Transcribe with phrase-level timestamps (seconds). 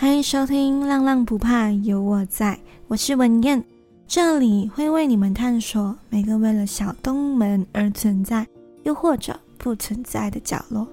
[0.00, 2.54] 欢迎收听《浪浪不怕有我在》，
[2.88, 3.62] 我是文燕，
[4.08, 8.46] 这里会为你们探索每个为了小东门而存在，
[8.84, 10.88] 又或者不存在的角落。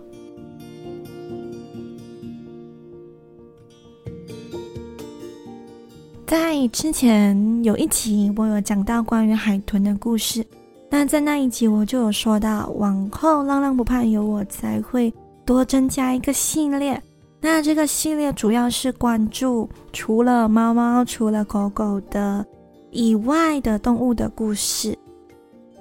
[6.26, 10.46] 在之前有一集，我有讲到关于海豚的故事。
[10.90, 15.14] 那在那一集，我就有说到，往后《浪浪不怕有我在》会
[15.46, 17.02] 多增加一个系列。
[17.40, 22.46] 那这个系列主要是关注除了猫猫、除了狗狗的
[22.92, 24.98] 以外的动物的故事。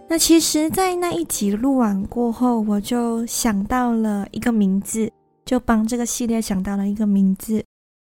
[0.06, 5.11] 那其实，在那一集录完过后，我就想到了一个名字，
[5.45, 7.64] 就帮这个系列想到了一个名字。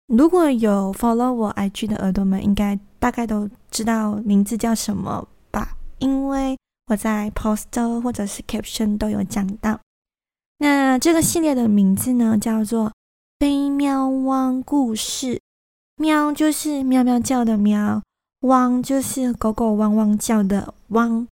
[0.06, 5.76] 如果有 follow 我 IG 的耳朵们，应该大概都知道名字叫什么吧？
[5.98, 6.56] 因为
[6.88, 9.80] 我在 poster 或者是 caption 都有讲到。
[10.59, 12.93] 那这个系列的名字呢，叫做。
[13.41, 15.41] 飞喵汪故事，
[15.96, 18.02] 喵就是喵喵叫的喵，
[18.41, 21.27] 汪就是狗狗汪汪叫的汪，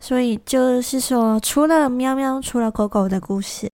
[0.00, 3.68] 所以就是说，除了喵喵，除了狗狗的故事。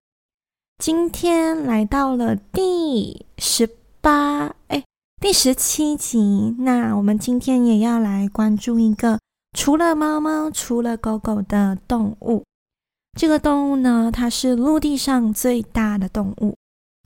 [0.83, 3.69] 今天来到了第十
[4.01, 4.83] 八，哎，
[5.21, 6.57] 第十七集。
[6.61, 9.21] 那我们今天也要来关注一个
[9.53, 12.43] 除了猫猫、除了狗狗的动物。
[13.19, 16.56] 这个动物呢，它是陆地上最大的动物。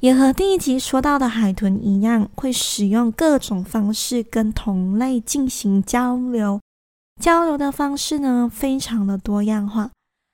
[0.00, 6.58] 也和第一集说到的海豚一样，会使用各种方式跟同类进行交流。
[7.20, 9.90] 交流的方式呢，非常的多样化。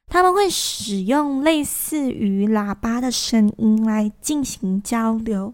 [0.06, 5.52] 他们会使用类似于喇叭的声音来进行交流。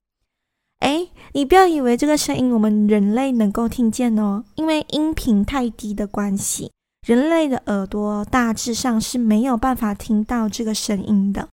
[0.81, 6.71] 诶，你不要以为这个声音我们人类能够听见哦，因为音频太低的关系，
[7.07, 11.49] 人类的耳朵大致上是没有办法听到这个声音的。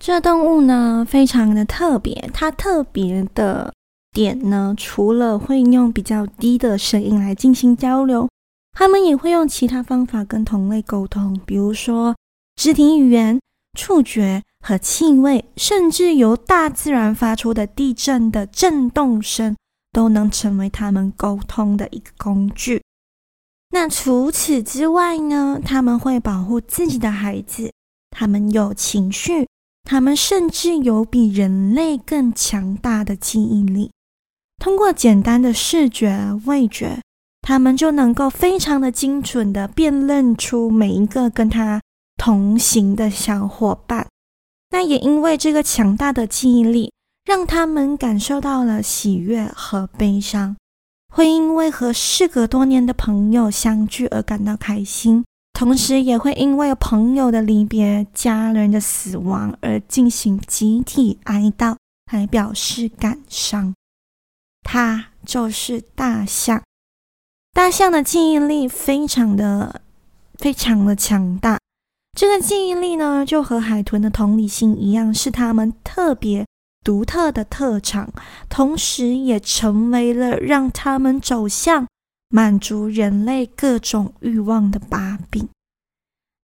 [0.00, 2.30] 这动物呢，非常的特别。
[2.34, 3.72] 它特别的
[4.12, 8.28] 点呢，除了会用比较低的声音来进行交流，
[8.72, 12.14] 它们也会用其他方法跟同类沟通，比如说
[12.56, 13.40] 肢体语言、
[13.78, 19.56] 触觉和气味，甚至由大自然发出的地震的震动声，
[19.92, 22.82] 都能成为它们沟通的一个工具。
[23.70, 27.72] 那除此之外呢，它们会保护自己的孩子，
[28.10, 29.48] 他们有情绪。
[29.84, 33.92] 他们甚至有比人类更强大的记忆力，
[34.58, 37.02] 通过简单的视觉、味觉，
[37.42, 41.82] 他们就能够非常的精准的辨认出每一个跟他
[42.16, 44.08] 同行的小伙伴。
[44.70, 46.90] 那也因为这个强大的记忆力，
[47.24, 50.56] 让他们感受到了喜悦和悲伤，
[51.12, 55.22] 会因为和事隔多年的朋友相聚而感到开心。
[55.54, 61.76] 同时也会因为朋友的离别、家人的死亡而进行集体哀悼，
[62.12, 63.72] 来表示感伤。
[64.64, 66.60] 它就是大象。
[67.52, 69.80] 大象的记忆力非常的、
[70.38, 71.58] 非常的强大。
[72.18, 76.44] 这个记忆力呢，就和海豚的同理心一样，是它们特别
[76.82, 78.12] 独特的特长，
[78.48, 81.86] 同时也成为了让它们走向。
[82.34, 85.48] 满足人类各种欲望的把柄。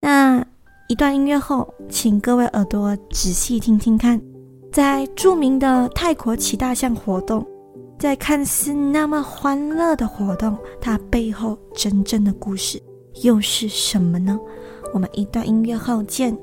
[0.00, 0.46] 那
[0.86, 4.22] 一段音乐后，请各位耳朵仔细听听看，
[4.70, 7.44] 在著名的泰国骑大象活动，
[7.98, 12.80] 在看似那么欢乐的活动，它背后真正的故事
[13.24, 14.38] 又是什么呢？
[14.94, 16.38] 我们一段音乐后见。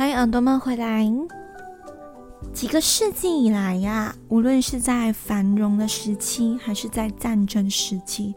[0.00, 1.06] 欢迎耳朵们回来，
[2.54, 8.34] 几个世纪以来呀，无论是在繁荣的时期，还是在战争时期，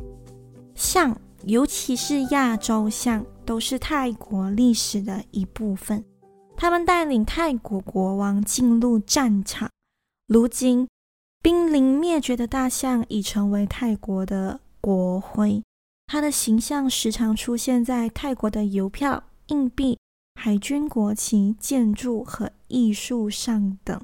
[0.75, 6.03] 象，尤其是亚洲象，都是泰国历史的一部分。
[6.57, 9.69] 他们带领泰国国王进入战场。
[10.27, 10.85] 如今，
[11.41, 15.63] 濒临灭绝的大象已成为泰国的国徽，
[16.07, 19.97] 它的形象时常出现在泰国的邮票、硬币。
[20.35, 24.01] 海军国旗、建筑和艺术上等，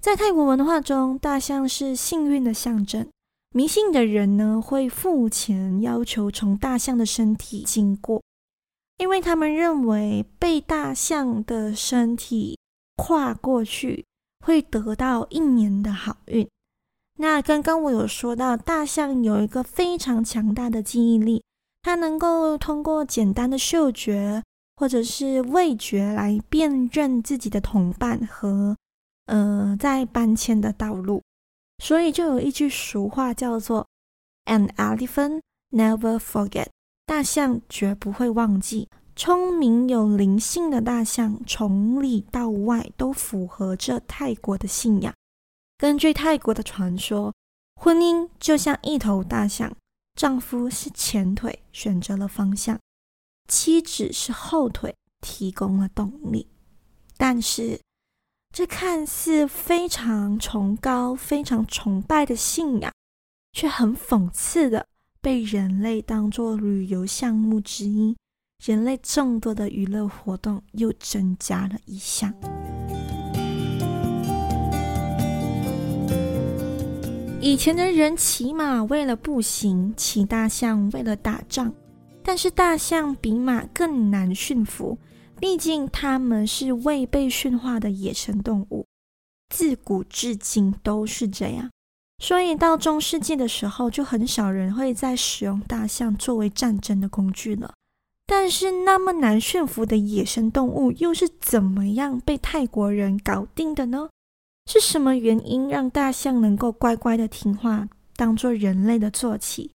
[0.00, 3.08] 在泰国文化中，大象是幸运的象征。
[3.56, 8.20] 迷信的人呢，会付钱要求从大象的身体经过，
[8.98, 12.58] 因为他们认为被大象的身体
[12.96, 14.04] 跨过去
[14.44, 16.46] 会得到一年的好运。
[17.18, 21.44] 那刚刚我有说到，大象有一个非常强大的记忆力，
[21.80, 24.42] 它能够通过简单的嗅觉。
[24.76, 28.76] 或者是味觉来辨认自己的同伴和
[29.26, 31.22] 呃在搬迁的道路。
[31.82, 33.86] 所以就有一句俗话叫做
[34.46, 35.40] “An elephant
[35.70, 36.68] never forget”，
[37.04, 38.88] 大象绝不会忘记。
[39.16, 45.14] 聪明有灵性的大象，从里到外都符合着泰国的信仰。
[45.78, 47.32] 根据泰国的传说，
[47.76, 49.72] 婚姻就像一头大象，
[50.14, 52.76] 丈夫是前腿，选择了方向；
[53.48, 56.48] 妻子是后腿，提供了动力。
[57.16, 57.80] 但是，
[58.52, 62.92] 这看似非常崇高、非常崇拜的信仰，
[63.52, 64.86] 却很讽刺的
[65.20, 68.16] 被人类当作旅游项目之一。
[68.64, 72.32] 人类众多的娱乐活动又增加了一项。
[77.40, 81.70] 以前的人骑马为了步行，骑大象为了打仗。
[82.26, 84.98] 但是大象比马更难驯服，
[85.38, 88.86] 毕竟它们是未被驯化的野生动物，
[89.54, 91.70] 自古至今都是这样。
[92.18, 97.74] 所以到中世纪的时候，就很少人会再使用大象作为战争的工具了。
[98.26, 104.08] 但是那么难驯服的野生动物，又是怎么样被泰国人搞定的呢？
[104.64, 107.86] 是什么原因让大象能够乖乖的听话，
[108.16, 109.72] 当做人类的坐骑？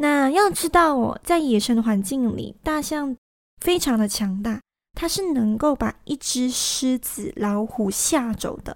[0.00, 3.14] 那要知道哦，在野生的环境里，大象
[3.60, 4.62] 非常的强大，
[4.94, 8.74] 它是能够把一只狮子、老虎吓走的。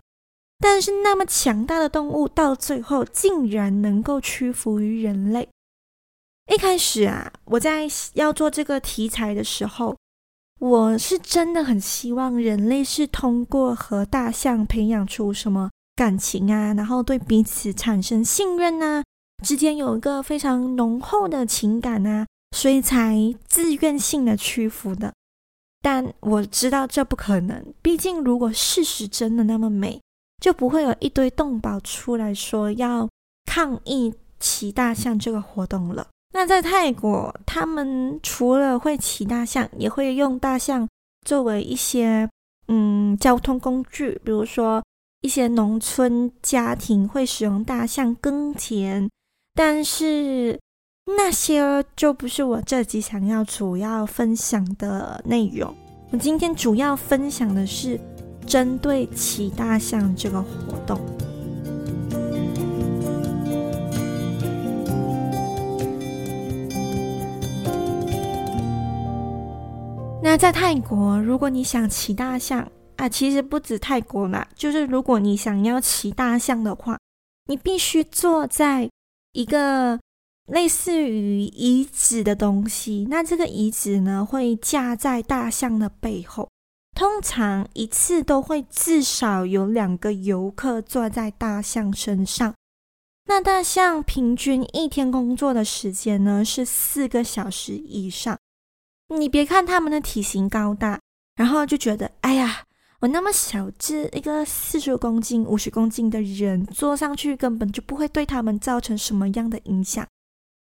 [0.59, 5.49] 但是那么强大的动物，到最后竟然能够屈服于人类。
[6.53, 9.97] 一开始啊，我在要做这个题材的时候，
[10.61, 19.03] 我是真的很希望人类是通过和大象培养出什么感情啊，然后对彼此产生信任啊，
[19.43, 22.27] 之间有一个非常浓厚的情感啊，
[22.57, 23.17] 所以才
[23.47, 25.13] 自愿性的屈服的。
[25.83, 30.01] 但我知道这不可能，毕竟如果事实真的那么美，
[30.41, 33.09] 就不会有一堆动保出来说要
[33.45, 36.07] 抗议骑大象这个活动了。
[36.33, 40.89] 那在泰国，他们除了会骑大象，也会用大象
[41.27, 42.29] 作为一些
[42.69, 44.83] 嗯交通工具，比如说
[45.21, 49.09] 一些农村家庭会使用大象耕田，
[49.57, 50.59] 但是
[51.17, 55.73] 那些就不是我这集想要主要分享的内容。
[56.11, 58.01] 我今天主要分享的是
[58.45, 61.01] 针对骑大象这个活动。
[70.21, 72.67] 那在泰国，如果你想骑大象
[72.97, 76.99] 啊，其实不止泰国啦，就是如果你想要骑大象的话，
[77.47, 78.91] 你必须坐在
[79.35, 80.01] 一个
[80.47, 83.07] 类似于椅子的东西。
[83.11, 86.49] 那这个椅子呢，会架在大象的背后，
[86.95, 92.55] 通常一次都会至少有两个游客坐在大象身上。
[93.27, 98.39] 那大象平均一天工作的时间呢，是四个小时以上。
[99.09, 101.01] 你别看他们的体型高大，
[101.35, 102.65] 然后就觉得，哎呀，
[103.05, 110.07] 我那么小只，一个四十公斤、五十公斤的人坐上去根本就不会对他们造成什么样的影响。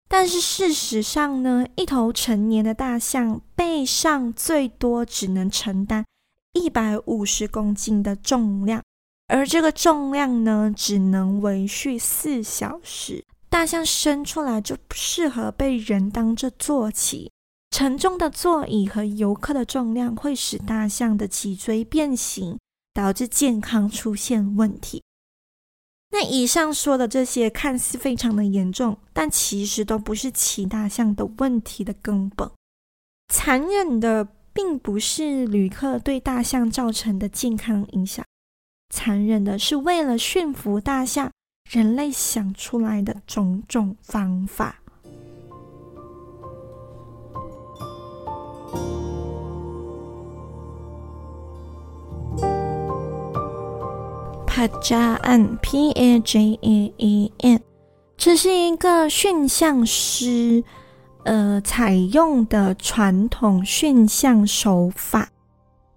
[0.09, 6.03] 但是事实上呢，一头成年的大象背上最多只能承担
[6.53, 8.81] 一百五十公斤的重量，
[9.27, 13.23] 而这个重量呢，只能维续四小时。
[13.49, 17.31] 大象生出来就不适合被人当着坐骑。
[17.71, 22.59] 沉重的座椅和游客的重量会使大象的脊椎变形，
[22.93, 25.01] 导致健康出现问题。
[26.11, 32.51] 那以上说的这些看似非常的严重，但其实都不是骑大象的问题的根本。
[33.29, 38.25] 残忍的并不是旅客对大象造成的健康影响，
[38.89, 41.31] 残忍的是为了驯服大象，
[41.69, 44.80] 人类想出来的种种方法。
[54.45, 57.61] 帕加安 （P A J A A N），
[58.17, 60.63] 这是一个驯象师
[61.23, 65.29] 呃采用的传统驯象手法，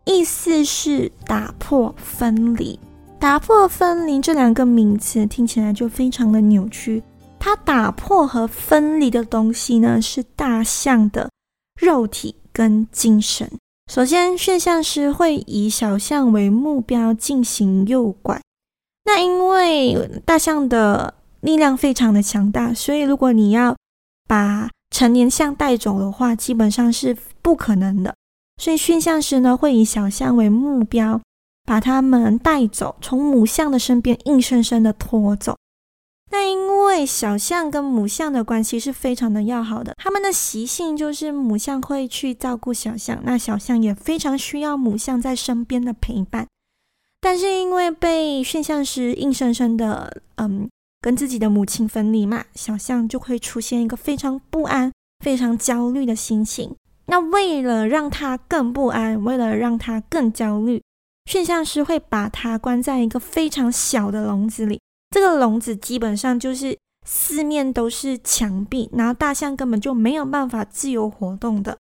[0.05, 2.79] 意思是打破分离。
[3.19, 7.03] 打破分离这两个名词听起来就非常的扭曲。
[7.41, 11.29] 它打破和分离的东西呢，是大象的
[11.81, 13.51] 肉体跟精神。
[13.93, 18.41] 首先，驯象师会以小象为目标进行诱拐。
[19.05, 23.77] 那因为大象的力量非常的强大，所以如果你要
[24.27, 28.15] 把成年象带走的话，基本上是不可能的。
[28.63, 31.21] 所以驯象师呢会以小象为目标，
[31.65, 35.55] 把它们带走，从母象的身边硬生生的拖走。
[36.35, 46.49] 那因为小象跟母象的关系是非常的要好的，它们的习性就是母象会去照顾小象，那小象也非常需要母象在身边的陪伴。
[47.21, 50.69] 但是因为被驯象师硬生生的嗯
[51.01, 54.91] 跟自己的母亲分离嘛，小象就会出现一个非常不安、
[55.25, 56.75] 非常焦虑的心情。
[57.07, 60.83] 那为了让它更不安，为了让它更焦虑，
[61.31, 64.81] 驯象师会把它关在一个非常小的笼子里。
[65.15, 71.79] 这个笼子基本上就是四面都是墙壁，然后大象根本就没有办法自由活动的。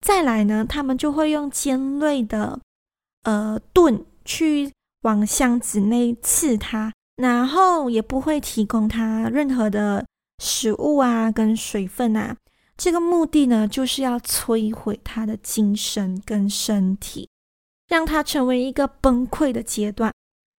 [0.00, 2.60] 再来呢，他们就会用尖锐的
[3.24, 10.06] 呃盾去往箱子内刺它，然后也不会提供它任何的
[10.38, 12.36] 食物啊跟水分啊。
[12.76, 17.28] 这个目的呢，就是要摧毁它的精神跟身体，
[17.88, 20.12] 让它成为一个崩溃的阶段。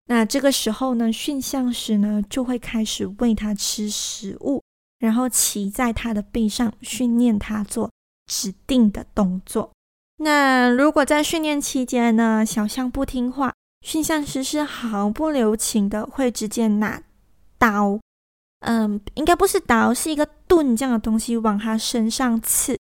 [0.07, 4.63] 那这个时候呢，驯象师呢就会开始喂它吃食物，
[4.99, 7.91] 然后骑在它的背上训练它做
[8.27, 9.71] 指定的动作。
[10.19, 17.03] 那如果在训练期间呢，小象不听话，驯象师是毫不留情的会直接拿
[17.59, 17.99] 刀，
[18.61, 22.77] 嗯，应该不是刀，是一个盾这样的东西往它身上刺。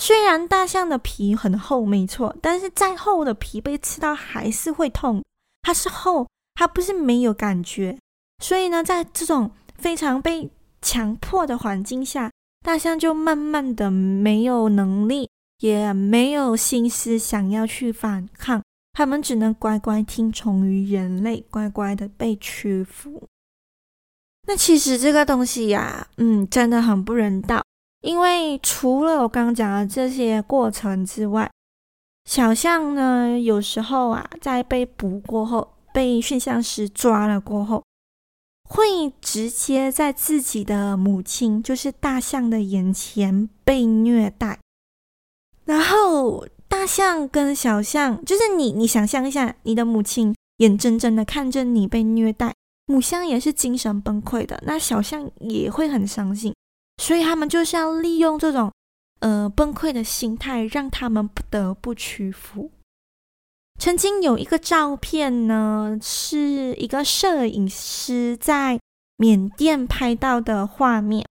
[0.00, 5.24] 虽然大象的皮很厚，没错，但是再厚的皮被刺到还是会痛，
[5.62, 6.26] 它是厚。
[6.56, 7.98] 它不是没有感觉，
[8.42, 12.32] 所以呢，在这种非常被强迫的环境下，
[12.64, 18.62] 大象就慢慢的没有能力，也没有心思想要去反抗，
[18.94, 23.22] 他们只能乖乖听从于人类，乖乖的被屈服。
[24.48, 27.62] 那其实这个东西呀，嗯，真的很不人道，
[28.00, 31.50] 因为除了我刚刚讲的这些过程之外，
[32.24, 35.75] 小象呢，有时候啊，在被捕过后。
[35.96, 37.82] 被驯象师抓了过后，
[38.68, 44.58] 会直接在自己的母亲，就是大象的眼前被虐待。
[45.64, 52.52] 然后大象跟小象，就是你，你想象一下，你的母亲眼睁睁的看着你被虐待，
[52.84, 56.54] 母象也是精神崩溃的，那小象也会很伤心，
[57.02, 58.70] 所以他们就是要利用这种
[59.20, 62.70] 呃崩溃的心态，让他们不得不屈服。
[63.78, 68.80] 曾经有一个照片呢，是一个摄影师在
[69.16, 71.26] 缅甸拍到的画面。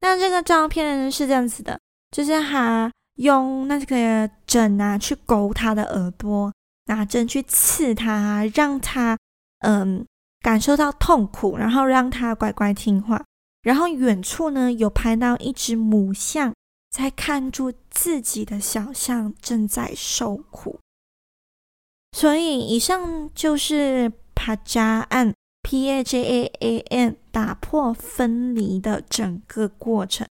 [0.00, 1.78] 那这个照片是这样子的，
[2.10, 6.52] 就是他用那个针啊去勾他的耳朵，
[6.86, 9.16] 拿针去刺他，让他
[9.60, 10.04] 嗯
[10.40, 13.22] 感受到痛苦，然后让他乖乖听话。
[13.62, 16.52] 然后远处呢有拍到一只母象
[16.90, 20.80] 在看住自己的小象正在受苦。
[22.12, 30.26] 所以，以上就是帕加案 （P-A-J-A-A-N） 打破分离的整个过程。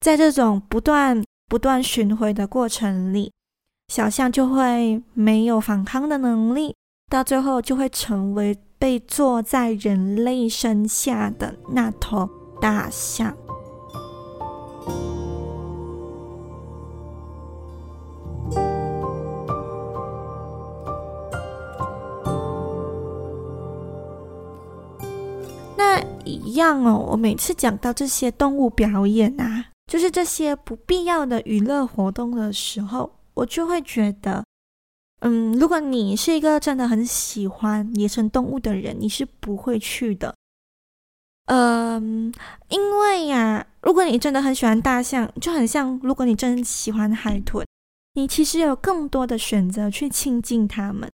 [0.00, 3.32] 在这种不断不断巡回的过程里，
[3.88, 6.74] 小象就会没有反抗的能力，
[7.10, 12.28] 到最后就会成为被坐在人类身下的那头
[12.60, 13.36] 大象。
[26.58, 34.44] 样哦，我每次讲到这些动物表演啊，就是这些不必要的娱乐活动的时候，我就会觉得，
[35.20, 40.34] 嗯，如果你是一个真的很喜欢野生动物的人，你是不会去的。
[41.46, 42.32] 嗯，
[42.68, 47.64] 因为呀，如果你真的很喜欢大象，就很像如果你真喜欢海豚，
[48.14, 51.10] 你其实有更多的选择去亲近它们。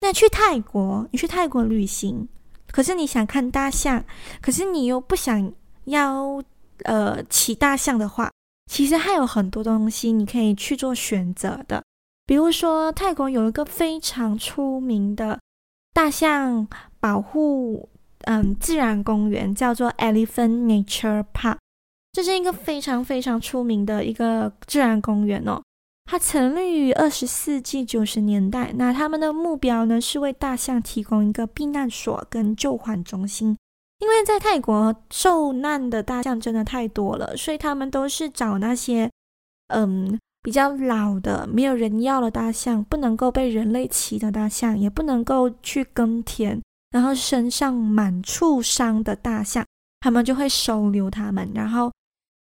[0.00, 2.28] 那去泰国，你去泰国旅行。
[2.72, 4.04] 可是你想看大象，
[4.40, 5.52] 可是你又不想
[5.84, 6.42] 要
[6.84, 8.30] 呃骑大象的话，
[8.70, 11.82] 其实还有很多东西你可以去做选择的。
[12.24, 15.38] 比如说，泰国有一个非常出名的
[15.92, 16.66] 大象
[16.98, 17.88] 保护
[18.22, 21.58] 嗯自然公园，叫做 Elephant Nature Park，
[22.12, 25.60] 这是一个非常非常出名的一个自然公园哦。
[26.04, 33.56] 它成立于二十世纪九十年代，那他们的目标呢，是为大象提供一个避难所跟救缓中心。
[33.98, 39.08] 因为在泰国受难的大象真的太多了，所以他们都是找那些
[39.68, 49.64] 嗯比较老的、没有人要的大象，不能够被人类骑的大象，也不能够去耕田，然后身上满处伤的大象，
[50.00, 51.92] 他们就会收留他们，然后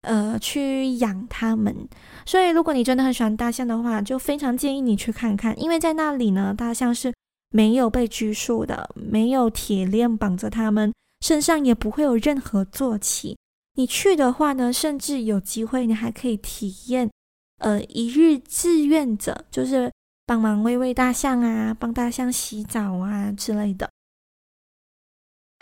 [0.01, 1.87] 呃去养它们。
[2.25, 7.13] 所以，如果你真的很喜欢大象的话，就非常建议你去看看，因为在那里呢，大象是
[7.49, 13.37] 没有被拘束的，没有铁链绑着它们，身上也不会有任何坐骑。
[13.75, 17.09] 你去的话呢，甚至有机会，你还可以体验，
[17.59, 19.91] 呃，一日志愿者，就是
[20.25, 23.89] 帮忙喂喂大象啊，帮大象洗澡啊之类的。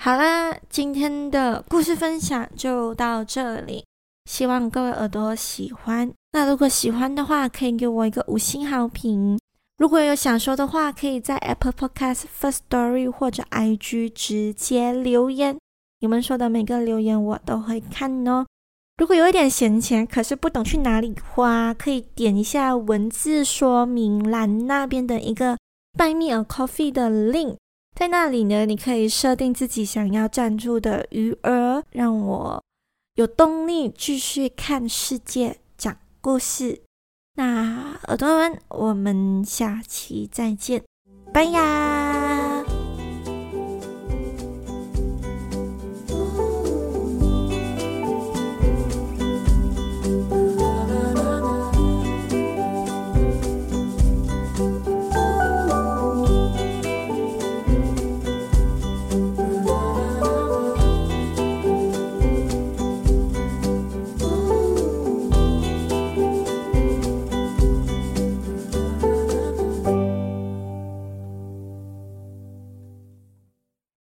[0.04, 3.86] 好啦，今天的故事分享就到这里，
[4.28, 6.12] 希望各位耳朵喜欢。
[6.34, 9.40] 那如果喜欢的话，可以给我一个五星好评。
[9.78, 15.58] 如果有想说的话，可以在 Apple Podcast、Firstory 或者 IG 直接留言。
[16.02, 18.46] 你们说的每个留言我都会看哦。
[18.98, 25.58] 如果有一点闲钱，可是不懂去哪里花，可以点一下文字说明栏那边的一个
[25.98, 27.56] Buy Me a Coffee 的 link，
[27.96, 32.62] 在那里呢，你可以设定自己想要赞助的余额，让我
[33.18, 36.84] 有动力继续看世界讲故事。
[37.34, 40.84] 那耳朵们，我们下期再见，
[41.34, 42.47] 拜拜！